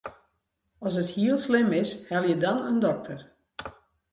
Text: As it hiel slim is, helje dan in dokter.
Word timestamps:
As 0.87 0.97
it 1.01 1.11
hiel 1.17 1.37
slim 1.45 1.69
is, 1.81 1.91
helje 2.09 2.35
dan 2.45 2.59
in 2.71 2.81
dokter. 2.87 3.21